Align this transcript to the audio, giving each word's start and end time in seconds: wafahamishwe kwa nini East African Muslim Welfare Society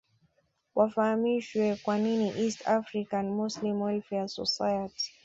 wafahamishwe 0.75 1.75
kwa 1.83 1.95
nini 2.03 2.29
East 2.41 2.61
African 2.77 3.25
Muslim 3.37 3.81
Welfare 3.83 4.27
Society 4.37 5.07